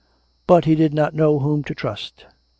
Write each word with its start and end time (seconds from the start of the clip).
But 0.47 0.65
we 0.65 0.73
did 0.73 0.95
not 0.95 1.13
know 1.13 1.37
whom 1.37 1.63
to 1.65 1.75
trust. 1.75 2.25